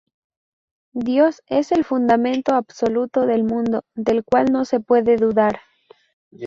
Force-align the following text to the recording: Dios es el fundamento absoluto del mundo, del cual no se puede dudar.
Dios 0.95 1.43
es 1.45 1.71
el 1.71 1.83
fundamento 1.83 2.55
absoluto 2.55 3.27
del 3.27 3.43
mundo, 3.43 3.83
del 3.93 4.23
cual 4.25 4.51
no 4.51 4.65
se 4.65 4.79
puede 4.79 5.15
dudar. 5.15 5.59